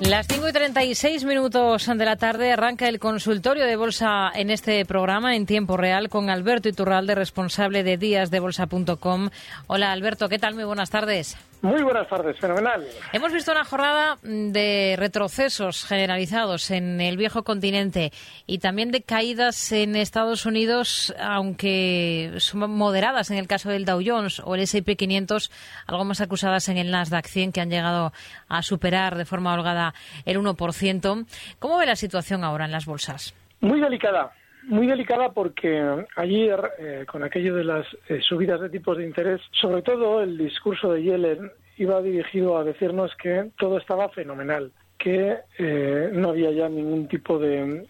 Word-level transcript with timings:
Las 0.00 0.26
5 0.28 0.48
y 0.48 0.52
36 0.52 1.24
minutos 1.24 1.86
de 1.86 2.04
la 2.06 2.16
tarde 2.16 2.52
arranca 2.52 2.88
el 2.88 2.98
consultorio 2.98 3.66
de 3.66 3.76
bolsa 3.76 4.30
en 4.34 4.48
este 4.48 4.82
programa 4.86 5.36
en 5.36 5.44
tiempo 5.44 5.76
real 5.76 6.08
con 6.08 6.30
Alberto 6.30 6.70
Iturralde, 6.70 7.14
responsable 7.14 7.82
de 7.82 7.98
díasdebolsa.com. 7.98 9.28
Hola 9.66 9.92
Alberto, 9.92 10.30
¿qué 10.30 10.38
tal? 10.38 10.54
Muy 10.54 10.64
buenas 10.64 10.88
tardes. 10.88 11.36
Muy 11.62 11.82
buenas 11.82 12.08
tardes, 12.08 12.38
fenomenal. 12.38 12.86
Hemos 13.12 13.32
visto 13.34 13.52
una 13.52 13.64
jornada 13.64 14.16
de 14.22 14.94
retrocesos 14.98 15.84
generalizados 15.84 16.70
en 16.70 17.02
el 17.02 17.18
viejo 17.18 17.42
continente 17.42 18.12
y 18.46 18.58
también 18.58 18.90
de 18.90 19.02
caídas 19.02 19.70
en 19.72 19.94
Estados 19.94 20.46
Unidos, 20.46 21.14
aunque 21.20 22.32
son 22.38 22.70
moderadas 22.70 23.30
en 23.30 23.36
el 23.36 23.46
caso 23.46 23.68
del 23.68 23.84
Dow 23.84 24.00
Jones 24.02 24.40
o 24.42 24.54
el 24.54 24.62
S&P 24.62 24.96
500, 24.96 25.50
algo 25.86 26.04
más 26.04 26.22
acusadas 26.22 26.68
en 26.70 26.78
el 26.78 26.90
Nasdaq 26.90 27.26
100 27.26 27.52
que 27.52 27.60
han 27.60 27.68
llegado 27.68 28.12
a 28.48 28.62
superar 28.62 29.16
de 29.16 29.26
forma 29.26 29.52
holgada 29.52 29.92
el 30.24 30.38
1%. 30.38 31.26
¿Cómo 31.58 31.76
ve 31.76 31.84
la 31.84 31.96
situación 31.96 32.42
ahora 32.42 32.64
en 32.64 32.72
las 32.72 32.86
bolsas? 32.86 33.34
Muy 33.60 33.80
delicada 33.80 34.32
muy 34.70 34.86
delicada 34.86 35.32
porque 35.32 36.04
ayer, 36.16 36.60
eh, 36.78 37.04
con 37.06 37.22
aquello 37.24 37.54
de 37.56 37.64
las 37.64 37.86
eh, 38.08 38.20
subidas 38.22 38.60
de 38.60 38.70
tipos 38.70 38.96
de 38.96 39.04
interés, 39.04 39.40
sobre 39.50 39.82
todo 39.82 40.22
el 40.22 40.38
discurso 40.38 40.92
de 40.92 41.02
Yellen 41.02 41.50
iba 41.76 42.00
dirigido 42.00 42.56
a 42.56 42.64
decirnos 42.64 43.12
que 43.20 43.50
todo 43.58 43.78
estaba 43.78 44.08
fenomenal 44.10 44.72
que 44.96 45.38
eh, 45.58 46.10
no 46.12 46.28
había 46.28 46.50
ya 46.50 46.68
ningún 46.68 47.08
tipo 47.08 47.38
de 47.38 47.88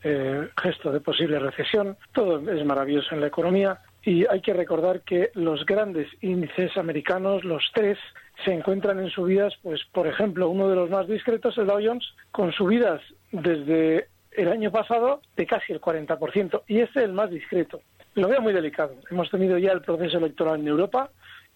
gesto 0.63 0.93
de 0.93 1.01
posible 1.01 1.41
recesión, 1.41 1.97
todo 2.13 2.39
es 2.49 2.65
maravilloso 2.65 3.17
en 3.17 3.21
la 3.23 3.27
economía 3.27 3.81
y 4.05 4.25
hay 4.27 4.41
que 4.41 4.55
recordar 4.55 5.03
que 5.03 5.31
los 5.35 5.67
grandes 5.67 6.07
índices 6.21 6.77
americanos, 6.77 7.45
los 7.45 7.65
tres, 7.75 7.99
se 8.45 8.53
encuentran 8.53 9.01
en 9.01 9.11
subidas, 9.11 9.55
pues 9.63 9.81
por 9.93 10.07
ejemplo, 10.07 10.49
uno 10.49 10.69
de 10.69 10.77
los 10.77 10.89
más 10.89 11.09
discretos, 11.09 11.59
el 11.59 11.67
Dow 11.67 11.81
Jones, 11.85 12.07
con 12.31 12.53
subidas 12.53 13.03
desde 13.33 14.07
el 14.33 14.49
año 14.49 14.71
pasado 14.71 15.21
de 15.37 15.47
casi 15.47 15.73
el 15.73 15.81
40%, 15.81 16.63
y 16.69 16.81
este 16.81 17.01
es 17.01 17.05
el 17.05 17.13
más 17.13 17.31
discreto. 17.31 17.81
Lo 18.15 18.29
veo 18.29 18.41
muy 18.41 18.53
delicado. 18.53 18.95
Hemos 19.11 19.31
tenido 19.31 19.57
ya 19.59 19.73
el 19.73 19.83
proceso 19.83 20.19
electoral 20.19 20.61
en 20.61 20.69
Europa. 20.69 21.11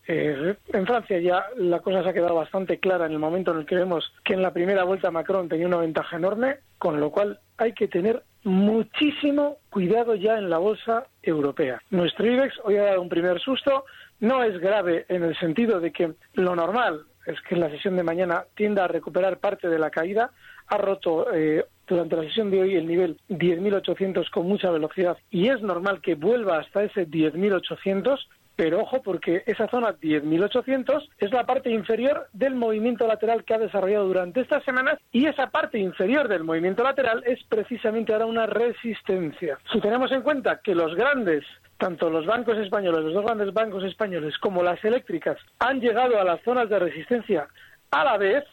Eh, 0.07 0.55
en 0.73 0.87
Francia 0.87 1.19
ya 1.19 1.47
la 1.57 1.81
cosa 1.81 2.03
se 2.03 2.11
ha 2.11 2.13
quedado 2.13 2.35
bastante 2.35 2.79
clara 2.79 3.07
en 3.07 3.13
el 3.13 3.19
momento 3.19 3.53
en 3.53 3.61
el 3.61 3.67
que 3.67 3.75
vemos 3.75 4.13
que 4.23 4.35
en 4.35 4.43
la 4.43 4.53
primera 4.53 4.85
vuelta 4.85 5.11
Macron 5.11 5.49
tenía 5.49 5.67
una 5.67 5.79
ventaja 5.79 6.17
enorme, 6.17 6.59
con 6.79 7.01
lo 7.01 7.11
cual 7.11 7.41
hay 7.57 7.73
que 7.73 7.89
tener 7.89 8.23
muchísimo 8.45 9.57
cuidado 9.71 10.15
ya 10.15 10.37
en 10.37 10.51
la 10.51 10.59
bolsa 10.59 11.07
europea. 11.23 11.81
Nuestro 11.91 12.27
IBEX 12.27 12.55
hoy 12.65 12.77
ha 12.77 12.85
dado 12.85 13.03
un 13.03 13.09
primer 13.09 13.41
susto, 13.41 13.87
no 14.21 14.43
es 14.45 14.59
grave 14.61 15.07
en 15.09 15.25
el 15.25 15.37
sentido 15.39 15.81
de 15.81 15.91
que 15.91 16.13
lo 16.35 16.55
normal 16.55 17.07
es 17.27 17.41
que 17.41 17.55
en 17.55 17.63
la 17.63 17.71
sesión 17.71 17.97
de 17.97 18.03
mañana 18.03 18.45
tienda 18.55 18.85
a 18.85 18.89
recuperar 18.89 19.39
parte 19.39 19.69
de 19.69 19.79
la 19.79 19.91
caída, 19.91 20.31
ha 20.67 20.77
roto 20.77 21.33
eh, 21.33 21.65
durante 21.87 22.17
la 22.17 22.23
sesión 22.23 22.51
de 22.51 22.61
hoy 22.61 22.75
el 22.77 22.87
nivel 22.87 23.19
10.800 23.29 24.31
con 24.31 24.47
mucha 24.47 24.71
velocidad 24.71 25.17
y 25.31 25.49
es 25.49 25.61
normal 25.63 26.01
que 26.01 26.15
vuelva 26.15 26.59
hasta 26.59 26.85
ese 26.85 27.07
10.800, 27.07 28.19
pero 28.57 28.81
ojo 28.81 29.03
porque 29.03 29.43
esa 29.47 29.69
zona 29.69 29.95
10.800 29.99 31.09
es 31.19 31.33
la 31.33 31.45
parte 31.45 31.71
inferior 31.71 32.29
del 32.33 32.55
movimiento 32.55 33.07
lateral 33.07 33.45
que 33.45 33.55
ha 33.55 33.59
desarrollado 33.59 34.07
durante 34.07 34.41
estas 34.41 34.65
semanas 34.65 34.99
y 35.13 35.27
esa 35.27 35.51
parte 35.51 35.79
inferior 35.79 36.29
del 36.29 36.45
movimiento 36.45 36.83
lateral 36.83 37.23
es 37.27 37.43
precisamente 37.49 38.13
ahora 38.13 38.27
una 38.27 38.47
resistencia. 38.47 39.59
Si 39.73 39.81
tenemos 39.81 40.13
en 40.13 40.23
cuenta 40.23 40.61
que 40.63 40.75
los 40.75 40.95
grandes 40.95 41.45
tanto 41.79 42.09
los 42.09 42.25
bancos 42.25 42.57
españoles, 42.59 43.03
los 43.03 43.15
dos 43.15 43.25
grandes 43.25 43.53
bancos 43.53 43.85
españoles, 43.85 44.39
como 44.39 44.63
las 44.63 44.83
eléctricas 44.85 45.37
han 45.59 45.81
llegado 45.81 46.21
a 46.21 46.25
las 46.25 46.41
zonas 46.43 46.69
de 46.69 46.79
resistencia 46.79 47.49
a 47.91 48.05
la 48.05 48.17
vez, 48.17 48.45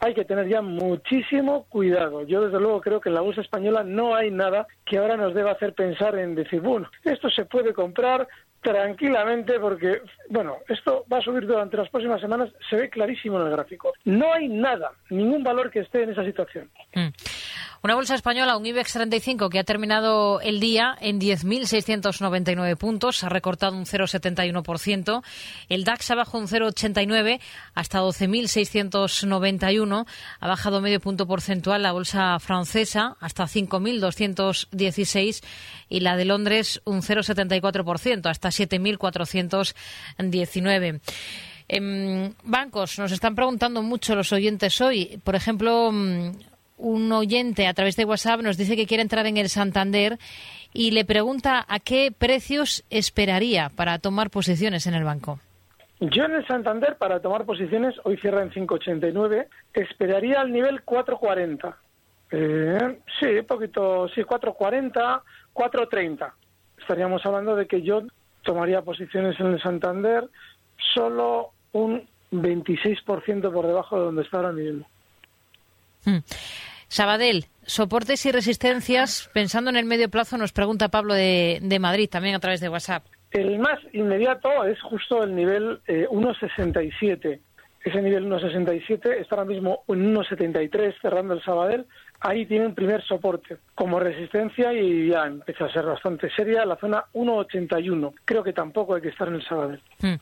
hay 0.00 0.14
que 0.14 0.24
tener 0.24 0.48
ya 0.48 0.62
muchísimo 0.62 1.64
cuidado. 1.68 2.24
Yo 2.26 2.42
desde 2.44 2.60
luego 2.60 2.80
creo 2.80 3.00
que 3.00 3.08
en 3.08 3.16
la 3.16 3.20
bolsa 3.20 3.40
española 3.40 3.82
no 3.82 4.14
hay 4.14 4.30
nada 4.30 4.66
que 4.84 4.98
ahora 4.98 5.16
nos 5.16 5.34
deba 5.34 5.52
hacer 5.52 5.74
pensar 5.74 6.16
en 6.18 6.34
decir, 6.34 6.60
bueno, 6.60 6.90
esto 7.04 7.28
se 7.30 7.44
puede 7.44 7.72
comprar 7.72 8.28
tranquilamente 8.60 9.58
porque, 9.60 10.02
bueno, 10.30 10.58
esto 10.68 11.04
va 11.12 11.18
a 11.18 11.22
subir 11.22 11.46
durante 11.46 11.76
las 11.76 11.88
próximas 11.90 12.20
semanas, 12.20 12.50
se 12.68 12.76
ve 12.76 12.90
clarísimo 12.90 13.40
en 13.40 13.46
el 13.46 13.52
gráfico. 13.52 13.92
No 14.04 14.32
hay 14.32 14.48
nada, 14.48 14.92
ningún 15.10 15.42
valor 15.42 15.70
que 15.70 15.80
esté 15.80 16.02
en 16.02 16.10
esa 16.10 16.24
situación. 16.24 16.70
Mm. 16.94 17.08
Una 17.80 17.94
bolsa 17.94 18.16
española, 18.16 18.56
un 18.56 18.66
IBEX 18.66 18.94
35, 18.94 19.50
que 19.50 19.60
ha 19.60 19.64
terminado 19.64 20.40
el 20.40 20.58
día 20.58 20.98
en 21.00 21.20
10.699 21.20 22.76
puntos, 22.76 23.22
ha 23.22 23.28
recortado 23.28 23.76
un 23.76 23.84
0,71%. 23.84 25.22
El 25.68 25.84
DAX 25.84 26.10
ha 26.10 26.16
bajado 26.16 26.38
un 26.38 26.48
0,89 26.48 27.38
hasta 27.74 28.00
12.691, 28.00 30.06
ha 30.40 30.48
bajado 30.48 30.80
medio 30.80 30.98
punto 30.98 31.28
porcentual 31.28 31.84
la 31.84 31.92
bolsa 31.92 32.36
francesa 32.40 33.16
hasta 33.20 33.44
5.216 33.44 35.44
y 35.88 36.00
la 36.00 36.16
de 36.16 36.24
Londres 36.24 36.82
un 36.84 37.02
0,74% 37.02 38.28
hasta 38.28 38.48
7.419. 38.48 41.00
En 41.68 42.34
bancos 42.42 42.98
nos 42.98 43.12
están 43.12 43.36
preguntando 43.36 43.82
mucho 43.82 44.16
los 44.16 44.32
oyentes 44.32 44.80
hoy. 44.80 45.20
Por 45.22 45.36
ejemplo, 45.36 45.92
mm, 45.92 46.30
un 46.78 47.10
oyente 47.12 47.66
a 47.66 47.74
través 47.74 47.96
de 47.96 48.04
WhatsApp 48.04 48.40
nos 48.40 48.56
dice 48.56 48.76
que 48.76 48.86
quiere 48.86 49.02
entrar 49.02 49.26
en 49.26 49.36
el 49.36 49.48
Santander 49.48 50.18
y 50.72 50.92
le 50.92 51.04
pregunta 51.04 51.64
a 51.68 51.80
qué 51.80 52.12
precios 52.16 52.84
esperaría 52.90 53.70
para 53.70 53.98
tomar 53.98 54.30
posiciones 54.30 54.86
en 54.86 54.94
el 54.94 55.04
banco. 55.04 55.40
Yo 56.00 56.24
en 56.24 56.34
el 56.36 56.46
Santander, 56.46 56.96
para 56.96 57.20
tomar 57.20 57.44
posiciones, 57.44 57.94
hoy 58.04 58.16
cierra 58.18 58.42
en 58.42 58.50
5,89, 58.50 59.46
esperaría 59.74 60.40
al 60.40 60.52
nivel 60.52 60.84
4,40. 60.84 61.74
Eh, 62.30 62.98
sí, 63.18 63.42
poquito, 63.42 64.08
sí, 64.08 64.22
4,40, 64.22 65.22
4,30. 65.52 66.32
Estaríamos 66.78 67.24
hablando 67.26 67.56
de 67.56 67.66
que 67.66 67.82
yo 67.82 68.02
tomaría 68.42 68.82
posiciones 68.82 69.38
en 69.40 69.46
el 69.48 69.60
Santander 69.60 70.28
solo 70.94 71.50
un 71.72 72.06
26% 72.30 73.52
por 73.52 73.66
debajo 73.66 73.98
de 73.98 74.04
donde 74.04 74.22
está 74.22 74.36
ahora 74.36 74.52
mismo. 74.52 74.86
Hmm. 76.04 76.18
Sabadell, 76.88 77.44
soportes 77.64 78.24
y 78.26 78.32
resistencias, 78.32 79.30
pensando 79.32 79.70
en 79.70 79.76
el 79.76 79.84
medio 79.84 80.08
plazo, 80.08 80.38
nos 80.38 80.52
pregunta 80.52 80.88
Pablo 80.88 81.14
de, 81.14 81.78
Madrid, 81.80 82.08
también 82.10 82.34
a 82.34 82.40
través 82.40 82.60
de 82.60 82.68
WhatsApp. 82.68 83.04
El 83.30 83.58
más 83.58 83.78
inmediato 83.92 84.64
es 84.64 84.80
justo 84.80 85.22
el 85.22 85.34
nivel 85.34 85.80
1,67. 85.86 87.26
Eh, 87.26 87.40
Ese 87.84 88.02
nivel 88.02 88.24
1,67 88.24 89.20
está 89.20 89.36
ahora 89.36 89.50
mismo 89.50 89.84
en 89.88 90.14
1,73 90.14 90.94
cerrando 91.02 91.34
el 91.34 91.42
Sabadell. 91.42 91.86
Ahí 92.20 92.46
tiene 92.46 92.66
un 92.66 92.74
primer 92.74 93.02
soporte 93.04 93.58
como 93.74 94.00
resistencia 94.00 94.72
y 94.72 95.08
ya 95.08 95.24
empieza 95.26 95.66
a 95.66 95.72
ser 95.72 95.84
bastante 95.84 96.28
seria 96.30 96.64
la 96.64 96.76
zona 96.76 97.04
1,81. 97.14 98.12
Creo 98.24 98.42
que 98.42 98.52
tampoco 98.52 98.94
hay 98.94 99.02
que 99.02 99.08
estar 99.08 99.28
en 99.28 99.34
el 99.34 99.44
Sabadell. 99.44 99.80
Hmm. 100.00 100.16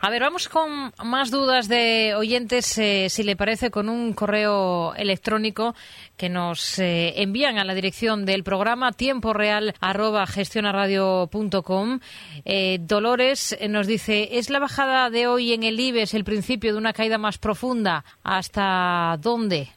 A 0.00 0.10
ver, 0.10 0.22
vamos 0.22 0.48
con 0.48 0.92
más 1.04 1.30
dudas 1.30 1.68
de 1.68 2.14
oyentes, 2.14 2.76
eh, 2.78 3.08
si 3.08 3.22
le 3.22 3.36
parece, 3.36 3.70
con 3.70 3.88
un 3.88 4.12
correo 4.12 4.94
electrónico 4.94 5.74
que 6.16 6.28
nos 6.28 6.78
eh, 6.78 7.22
envían 7.22 7.58
a 7.58 7.64
la 7.64 7.74
dirección 7.74 8.26
del 8.26 8.44
programa 8.44 8.92
tiempo 8.92 9.32
real 9.32 9.74
arroba 9.80 10.26
gestionaradio.com. 10.26 12.00
Eh, 12.44 12.78
Dolores 12.80 13.58
nos 13.68 13.86
dice, 13.86 14.36
¿es 14.38 14.50
la 14.50 14.58
bajada 14.58 15.08
de 15.08 15.26
hoy 15.26 15.54
en 15.54 15.62
el 15.62 15.80
IBEX 15.80 16.14
el 16.14 16.24
principio 16.24 16.72
de 16.72 16.78
una 16.78 16.92
caída 16.92 17.16
más 17.16 17.38
profunda? 17.38 18.04
¿Hasta 18.22 19.16
dónde? 19.20 19.68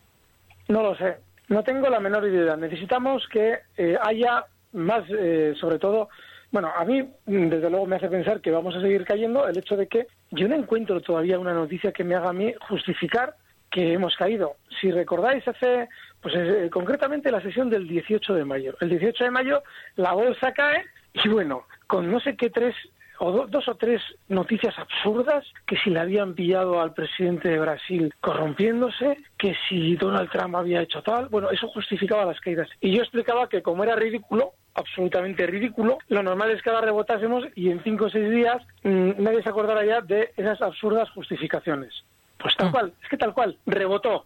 No 0.67 0.81
lo 0.81 0.95
sé. 0.95 1.24
No 1.47 1.63
tengo 1.63 1.89
la 1.89 1.99
menor 1.99 2.25
idea. 2.27 2.55
Necesitamos 2.55 3.27
que 3.27 3.59
eh, 3.77 3.97
haya 4.01 4.45
más, 4.73 5.03
eh, 5.09 5.53
sobre 5.59 5.79
todo, 5.79 6.09
bueno, 6.51 6.71
a 6.75 6.83
mí 6.85 7.07
desde 7.25 7.69
luego 7.69 7.85
me 7.85 7.97
hace 7.97 8.09
pensar 8.09 8.41
que 8.41 8.51
vamos 8.51 8.75
a 8.75 8.81
seguir 8.81 9.05
cayendo 9.05 9.47
el 9.47 9.57
hecho 9.57 9.75
de 9.75 9.87
que 9.87 10.07
yo 10.31 10.47
no 10.47 10.55
encuentro 10.55 11.01
todavía 11.01 11.39
una 11.39 11.53
noticia 11.53 11.91
que 11.91 12.03
me 12.03 12.15
haga 12.15 12.29
a 12.29 12.33
mí 12.33 12.53
justificar 12.67 13.35
que 13.69 13.93
hemos 13.93 14.15
caído. 14.15 14.55
Si 14.79 14.91
recordáis 14.91 15.47
hace, 15.47 15.89
pues 16.21 16.33
eh, 16.35 16.69
concretamente 16.71 17.31
la 17.31 17.41
sesión 17.41 17.69
del 17.69 17.87
18 17.87 18.33
de 18.33 18.45
mayo. 18.45 18.75
El 18.79 18.89
18 18.89 19.25
de 19.25 19.31
mayo 19.31 19.63
la 19.95 20.13
bolsa 20.13 20.53
cae 20.53 20.85
y 21.13 21.29
bueno, 21.29 21.65
con 21.87 22.09
no 22.09 22.19
sé 22.19 22.35
qué 22.35 22.49
tres 22.49 22.75
o 23.19 23.47
dos 23.47 23.67
o 23.67 23.75
tres 23.75 24.01
noticias 24.27 24.77
absurdas, 24.77 25.45
que 25.65 25.77
si 25.77 25.89
le 25.89 25.99
habían 25.99 26.33
pillado 26.33 26.81
al 26.81 26.93
presidente 26.93 27.49
de 27.49 27.59
Brasil 27.59 28.13
corrompiéndose, 28.21 29.17
que 29.37 29.55
si 29.67 29.95
Donald 29.95 30.29
Trump 30.31 30.55
había 30.55 30.81
hecho 30.81 31.01
tal, 31.01 31.29
bueno, 31.29 31.49
eso 31.51 31.67
justificaba 31.69 32.25
las 32.25 32.39
caídas. 32.39 32.69
Y 32.81 32.91
yo 32.91 33.01
explicaba 33.01 33.47
que 33.49 33.61
como 33.61 33.83
era 33.83 33.95
ridículo, 33.95 34.53
absolutamente 34.73 35.47
ridículo, 35.47 35.97
lo 36.09 36.21
normal 36.21 36.51
es 36.51 36.61
que 36.61 36.69
ahora 36.69 36.85
rebotásemos 36.85 37.45
y 37.55 37.69
en 37.69 37.81
cinco 37.83 38.05
o 38.05 38.09
seis 38.09 38.29
días 38.29 38.61
mm, 38.83 39.11
nadie 39.17 39.41
se 39.41 39.49
acordara 39.49 39.85
ya 39.85 40.01
de 40.01 40.31
esas 40.35 40.61
absurdas 40.61 41.09
justificaciones. 41.11 41.93
Pues 42.37 42.55
tal 42.57 42.67
ah. 42.67 42.71
cual, 42.71 42.93
es 43.01 43.09
que 43.09 43.17
tal 43.17 43.33
cual, 43.33 43.57
rebotó. 43.65 44.25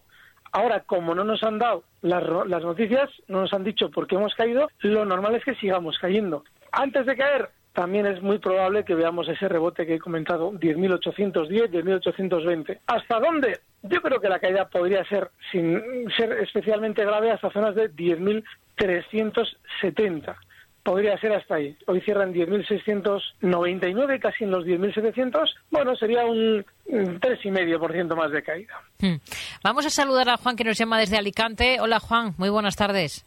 Ahora, 0.52 0.80
como 0.80 1.14
no 1.14 1.22
nos 1.22 1.44
han 1.44 1.58
dado 1.58 1.84
las, 2.02 2.24
las 2.48 2.64
noticias, 2.64 3.08
no 3.28 3.42
nos 3.42 3.52
han 3.52 3.62
dicho 3.62 3.88
por 3.90 4.08
qué 4.08 4.16
hemos 4.16 4.34
caído, 4.34 4.68
lo 4.80 5.04
normal 5.04 5.36
es 5.36 5.44
que 5.44 5.54
sigamos 5.54 5.96
cayendo. 5.98 6.44
Antes 6.72 7.06
de 7.06 7.16
caer, 7.16 7.50
también 7.72 8.06
es 8.06 8.22
muy 8.22 8.38
probable 8.38 8.84
que 8.84 8.94
veamos 8.94 9.28
ese 9.28 9.48
rebote 9.48 9.84
que 9.86 9.94
he 9.94 9.98
comentado, 9.98 10.52
10.810, 10.52 11.70
10.820. 11.70 12.78
¿Hasta 12.86 13.18
dónde? 13.20 13.60
Yo 13.82 14.02
creo 14.02 14.20
que 14.20 14.28
la 14.28 14.40
caída 14.40 14.68
podría 14.68 15.02
ser, 15.04 15.30
sin 15.50 15.80
ser 16.16 16.32
especialmente 16.32 17.02
grave, 17.04 17.30
hasta 17.30 17.50
zonas 17.50 17.74
de 17.74 17.90
10.370. 17.92 20.36
Podría 20.82 21.18
ser 21.18 21.34
hasta 21.34 21.56
ahí. 21.56 21.76
Hoy 21.86 22.00
cierran 22.00 22.32
10.699, 22.34 24.18
casi 24.18 24.44
en 24.44 24.50
los 24.50 24.64
10.700. 24.64 25.50
Bueno, 25.70 25.94
sería 25.94 26.24
un 26.24 26.64
3,5% 26.86 28.16
más 28.16 28.30
de 28.32 28.42
caída. 28.42 28.82
Hmm. 28.98 29.16
Vamos 29.62 29.84
a 29.86 29.90
saludar 29.90 30.28
a 30.30 30.38
Juan 30.38 30.56
que 30.56 30.64
nos 30.64 30.76
llama 30.76 30.98
desde 30.98 31.18
Alicante. 31.18 31.78
Hola 31.80 32.00
Juan, 32.00 32.34
muy 32.38 32.48
buenas 32.48 32.74
tardes. 32.76 33.24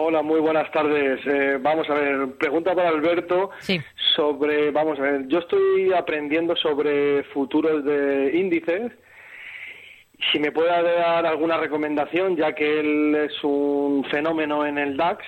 Hola, 0.00 0.22
muy 0.22 0.38
buenas 0.38 0.70
tardes. 0.70 1.18
Eh, 1.26 1.58
vamos 1.60 1.90
a 1.90 1.94
ver, 1.94 2.28
pregunta 2.38 2.72
para 2.72 2.90
Alberto 2.90 3.50
sobre, 4.14 4.70
vamos 4.70 4.96
a 5.00 5.02
ver, 5.02 5.26
yo 5.26 5.40
estoy 5.40 5.92
aprendiendo 5.92 6.54
sobre 6.54 7.24
futuros 7.24 7.84
de 7.84 8.30
índices. 8.32 8.92
Si 10.30 10.38
me 10.38 10.52
puede 10.52 10.68
dar 10.70 11.26
alguna 11.26 11.56
recomendación, 11.56 12.36
ya 12.36 12.54
que 12.54 12.78
él 12.78 13.12
es 13.16 13.42
un 13.42 14.04
fenómeno 14.04 14.64
en 14.64 14.78
el 14.78 14.96
DAX. 14.96 15.24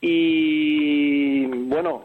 Y 0.00 1.46
bueno, 1.46 2.04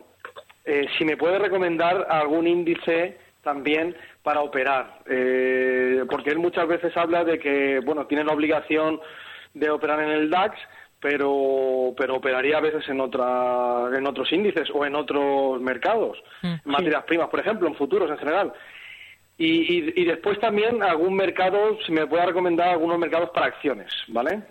eh, 0.66 0.88
si 0.98 1.06
me 1.06 1.16
puede 1.16 1.38
recomendar 1.38 2.08
algún 2.10 2.48
índice 2.48 3.20
también 3.44 3.96
para 4.24 4.42
operar, 4.42 5.02
eh, 5.06 6.06
porque 6.10 6.32
él 6.32 6.40
muchas 6.40 6.68
veces 6.68 6.98
habla 6.98 7.24
de 7.24 7.38
que, 7.38 7.82
bueno, 7.86 8.08
tiene 8.08 8.24
la 8.24 8.34
obligación 8.34 9.00
de 9.54 9.70
operar 9.70 10.00
en 10.02 10.10
el 10.10 10.32
DAX, 10.32 10.58
pero 11.00 11.94
pero 11.98 12.16
operaría 12.16 12.58
a 12.58 12.62
veces 12.62 12.88
en 12.90 13.00
otra 13.02 13.90
en 13.96 14.08
otros 14.08 14.32
índices 14.32 14.70
o 14.74 14.86
en 14.86 14.96
otros 14.96 15.62
mercados. 15.62 16.18
Mm. 16.42 16.56
materias 16.66 17.04
primas 17.06 17.30
por 17.30 17.40
ejemplo 17.40 17.68
en 17.68 17.76
futuros 17.76 18.10
en 18.10 18.18
general. 18.18 18.54
Y, 19.40 20.02
y, 20.02 20.06
después 20.06 20.40
también 20.40 20.82
algún 20.82 21.14
mercado 21.14 21.78
si 21.86 21.92
me 21.92 22.08
puede 22.08 22.26
recomendar 22.26 22.70
algunos 22.70 22.98
mercados 22.98 23.30
para 23.30 23.46
acciones 23.46 23.92
vale 24.08 24.42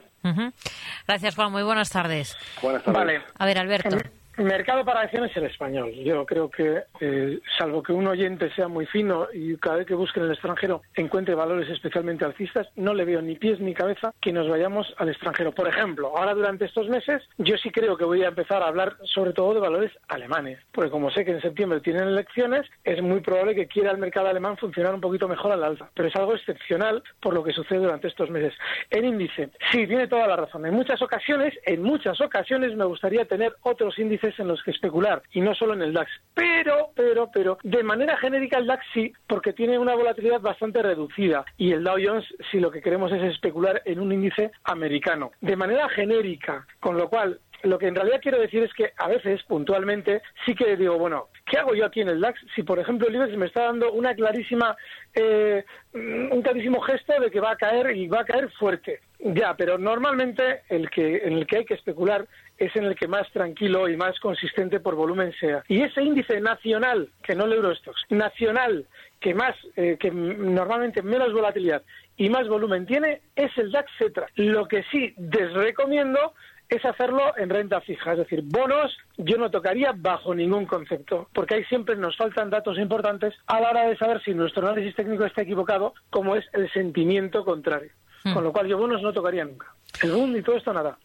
gracias 1.07 1.35
Juan. 1.35 1.53
Muy 1.53 1.63
buenas 1.63 1.91
tardes. 1.91 2.37
Buenas 2.63 2.83
tardes. 2.85 2.99
Vale. 2.99 3.23
a 3.37 3.47
ver 3.47 3.59
Alberto 3.59 3.97
mercado 4.45 4.85
para 4.85 5.01
acciones 5.01 5.31
es 5.31 5.37
el 5.39 5.45
español. 5.45 5.93
Yo 5.93 6.25
creo 6.27 6.51
que, 6.51 6.85
eh, 7.01 7.41
salvo 7.59 7.83
que 7.83 7.93
un 7.93 8.07
oyente 8.07 8.51
sea 8.55 8.69
muy 8.69 8.87
fino 8.87 9.29
y 9.33 9.57
cada 9.57 9.77
vez 9.77 9.87
que 9.87 9.95
busque 9.95 10.21
en 10.21 10.27
el 10.27 10.33
extranjero 10.33 10.83
encuentre 10.95 11.35
valores 11.35 11.69
especialmente 11.71 12.25
alcistas, 12.25 12.69
no 12.77 12.95
le 12.95 13.05
veo 13.05 13.23
ni 13.23 13.37
pies 13.37 13.61
ni 13.61 13.75
cabeza 13.75 14.13
que 14.21 14.33
nos 14.33 14.49
vayamos 14.49 14.95
al 14.99 15.09
extranjero. 15.09 15.53
Por 15.53 15.69
ejemplo, 15.69 16.17
ahora 16.17 16.35
durante 16.35 16.67
estos 16.67 16.89
meses, 16.89 17.23
yo 17.39 17.57
sí 17.57 17.71
creo 17.71 17.97
que 17.97 18.05
voy 18.05 18.23
a 18.25 18.29
empezar 18.29 18.63
a 18.63 18.69
hablar 18.69 18.97
sobre 19.05 19.33
todo 19.33 19.55
de 19.55 19.61
valores 19.61 19.93
alemanes, 20.09 20.59
porque 20.73 20.91
como 20.91 21.11
sé 21.11 21.25
que 21.25 21.33
en 21.33 21.41
septiembre 21.41 21.81
tienen 21.81 22.09
elecciones, 22.09 22.67
es 22.85 23.01
muy 23.03 23.21
probable 23.21 23.55
que 23.55 23.67
quiera 23.67 23.91
el 23.91 23.99
mercado 23.99 24.29
alemán 24.29 24.57
funcionar 24.57 24.95
un 24.95 25.01
poquito 25.01 25.29
mejor 25.29 25.53
al 25.53 25.65
alza. 25.65 25.91
Pero 25.95 26.09
es 26.09 26.17
algo 26.17 26.35
excepcional 26.35 27.03
por 27.21 27.35
lo 27.35 27.43
que 27.43 27.53
sucede 27.53 27.79
durante 27.79 28.09
estos 28.09 28.31
meses. 28.31 28.55
El 28.91 29.05
índice, 29.05 29.51
sí, 29.73 29.87
tiene 29.87 30.09
toda 30.09 30.27
la 30.27 30.37
razón. 30.37 30.67
En 30.67 30.75
muchas 30.75 31.01
ocasiones, 31.03 31.55
en 31.65 31.83
muchas 31.83 32.21
ocasiones 32.21 32.75
me 32.75 32.85
gustaría 32.85 33.25
tener 33.25 33.55
otros 33.63 33.99
índices 33.99 34.26
en 34.39 34.49
los 34.49 34.63
que 34.63 34.71
especular 34.71 35.23
y 35.33 35.41
no 35.41 35.55
solo 35.55 35.75
en 35.75 35.83
el 35.83 35.93
DAX. 35.93 36.11
Pero, 36.35 36.91
pero, 36.95 37.31
pero, 37.33 37.59
de 37.63 37.83
manera 37.83 38.17
genérica 38.17 38.59
el 38.59 38.67
DAX 38.67 38.85
sí, 38.93 39.13
porque 39.27 39.53
tiene 39.53 39.79
una 39.79 39.95
volatilidad 39.95 40.41
bastante 40.41 40.83
reducida 40.83 41.45
y 41.57 41.73
el 41.73 41.85
Dow 41.85 41.97
Jones 42.03 42.27
si 42.51 42.61
lo 42.61 42.71
que 42.71 42.83
queremos 42.83 43.13
es 43.13 43.23
especular 43.23 43.83
en 43.85 44.01
un 44.01 44.13
índice 44.13 44.53
americano. 44.65 45.33
De 45.41 45.57
manera 45.57 45.89
genérica, 45.89 46.67
con 46.81 46.97
lo 46.97 47.09
cual 47.09 47.41
lo 47.63 47.79
que 47.79 47.89
en 47.89 47.95
realidad 47.95 48.21
quiero 48.23 48.39
decir 48.41 48.63
es 48.63 48.73
que 48.75 48.93
a 48.97 49.09
veces, 49.09 49.43
puntualmente, 49.45 50.23
sí 50.45 50.55
que 50.55 50.77
digo, 50.77 50.99
bueno, 50.99 51.29
¿qué 51.47 51.59
hago 51.59 51.75
yo 51.75 51.87
aquí 51.87 52.01
en 52.01 52.09
el 52.09 52.21
DAX? 52.21 52.41
Si, 52.55 52.63
por 52.63 52.79
ejemplo, 52.79 53.09
el 53.09 53.15
IBEX 53.17 53.37
me 53.37 53.47
está 53.47 53.65
dando 53.65 53.93
una 53.93 54.15
clarísima, 54.15 54.77
eh, 55.15 55.65
un 55.95 56.43
clarísimo 56.43 56.81
gesto 56.81 57.21
de 57.21 57.31
que 57.31 57.41
va 57.41 57.53
a 57.53 57.57
caer 57.57 57.97
y 57.97 58.09
va 58.09 58.21
a 58.21 58.25
caer 58.25 58.51
fuerte. 58.53 59.01
Ya, 59.35 59.55
pero 59.57 59.77
normalmente 59.77 60.63
el 60.69 60.89
que, 60.89 61.17
en 61.25 61.33
el 61.33 61.47
que 61.49 61.59
hay 61.59 61.65
que 61.65 61.75
especular 61.75 62.29
es 62.59 62.75
en 62.77 62.85
el 62.85 62.95
que 62.95 63.09
más 63.09 63.29
tranquilo 63.33 63.89
y 63.89 63.97
más 63.97 64.21
consistente 64.21 64.79
por 64.79 64.95
volumen 64.95 65.33
sea. 65.41 65.65
Y 65.67 65.83
ese 65.83 66.03
índice 66.03 66.41
nacional, 66.41 67.11
que 67.25 67.35
no 67.35 67.47
el 67.47 67.55
Eurostox, 67.55 68.03
nacional, 68.11 68.87
que 69.19 69.35
más, 69.35 69.57
eh, 69.75 69.97
que 69.99 70.13
normalmente 70.13 71.03
menos 71.03 71.33
volatilidad 71.33 71.83
y 72.17 72.29
más 72.31 72.47
volumen 72.47 72.87
tiene, 72.87 73.21
es 73.35 73.51
el 73.59 73.73
DAX 73.73 73.91
Cetra. 73.99 74.29
Lo 74.37 74.69
que 74.69 74.85
sí 74.93 75.13
desrecomiendo 75.17 76.35
es 76.69 76.85
hacerlo 76.85 77.37
en 77.37 77.51
renta 77.51 77.81
fija, 77.81 78.13
es 78.13 78.19
decir, 78.19 78.43
bonos 78.45 78.97
yo 79.17 79.39
no 79.39 79.51
tocaría 79.51 79.93
bajo 79.97 80.35
ningún 80.35 80.67
concepto, 80.67 81.29
porque 81.33 81.57
ahí 81.57 81.65
siempre 81.65 81.97
nos 81.97 82.17
faltan 82.17 82.51
datos 82.51 82.79
importantes 82.79 83.35
a 83.47 83.61
la 83.61 83.71
hora 83.71 83.89
de 83.89 83.97
saber 83.97 84.23
si 84.23 84.35
nuestro 84.35 84.67
análisis 84.67 84.95
técnico 84.95 85.25
está 85.25 85.43
equivocado, 85.43 85.95
como 86.11 86.37
es 86.37 86.45
el 86.53 86.71
sentimiento 86.73 87.45
contrario. 87.45 87.91
Hmm. 88.27 88.35
Con 88.35 88.45
lo 88.45 88.53
cual 88.53 88.67
yo 88.67 88.77
bonos 88.77 89.01
no 89.03 89.13
tocaría 89.13 89.45
nunca. 89.45 89.73
El 90.03 90.11
boom 90.11 90.37
y 90.37 90.43
todo 90.43 90.57
esto 90.57 90.73
nada. 90.73 90.99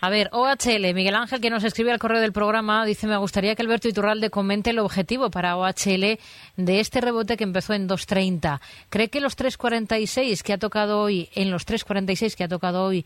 A 0.00 0.10
ver, 0.10 0.30
OHL, 0.32 0.94
Miguel 0.94 1.14
Ángel, 1.14 1.40
que 1.40 1.50
nos 1.50 1.62
escribe 1.62 1.92
al 1.92 1.98
correo 1.98 2.20
del 2.20 2.32
programa, 2.32 2.84
dice, 2.86 3.06
me 3.06 3.18
gustaría 3.18 3.54
que 3.54 3.62
Alberto 3.62 3.86
Iturralde 3.86 4.30
comente 4.30 4.70
el 4.70 4.78
objetivo 4.78 5.30
para 5.30 5.56
OHL 5.56 6.18
de 6.56 6.80
este 6.80 7.02
rebote 7.02 7.36
que 7.36 7.44
empezó 7.44 7.74
en 7.74 7.86
2.30. 7.86 8.60
¿Cree 8.88 9.08
que 9.08 9.20
los 9.20 9.36
3.46 9.36 10.42
que 10.42 10.54
ha 10.54 10.58
tocado 10.58 11.02
hoy, 11.02 11.28
en 11.34 11.50
los 11.50 11.66
3.46 11.68 12.34
que 12.34 12.44
ha 12.44 12.48
tocado 12.48 12.84
hoy, 12.84 13.04